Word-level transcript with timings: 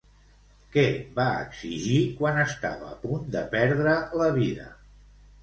Què 0.75 0.85
va 1.19 1.25
exigir 1.41 1.99
quan 2.21 2.41
estava 2.45 2.89
a 2.95 2.99
punt 3.05 3.29
de 3.37 3.45
perdre 3.53 3.95
la 4.25 4.33
vida? 4.41 4.69